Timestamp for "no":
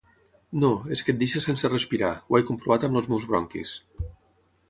0.61-0.69